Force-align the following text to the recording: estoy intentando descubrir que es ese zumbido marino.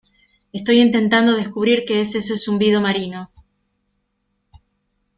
estoy 0.51 0.79
intentando 0.81 1.35
descubrir 1.35 1.85
que 1.85 2.01
es 2.01 2.15
ese 2.15 2.35
zumbido 2.35 2.81
marino. 2.81 3.29